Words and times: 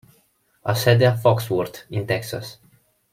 Ha 0.61 0.73
sede 0.73 1.05
a 1.05 1.15
Fort 1.15 1.47
Worth, 1.51 1.85
in 1.89 2.07
Texas. 2.07 2.59